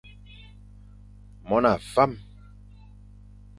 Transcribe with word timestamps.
Mon 1.51 1.63
a 1.73 1.75
fam. 1.93 2.11